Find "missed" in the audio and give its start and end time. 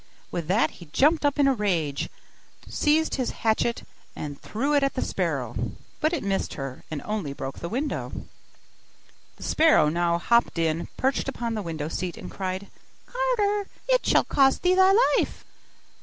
6.23-6.55